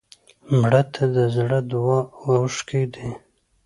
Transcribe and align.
مړه 0.59 0.81
ته 0.93 1.03
د 1.15 1.17
زړه 1.35 1.59
دعا 1.71 1.99
اوښکې 2.23 2.83
دي 2.93 3.09